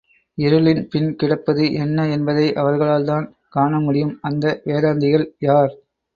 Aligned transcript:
இருளின் 0.37 0.87
பின் 0.87 1.09
கிடப்பது 1.15 1.65
என்ன 1.75 2.07
என்பதை 2.07 2.47
அவர்களால்தான் 2.55 3.27
காண 3.49 3.79
முடியும்! 3.79 4.19
அந்த 4.21 4.61
வேதாந்திகள் 4.65 5.27
யார்? 5.41 5.73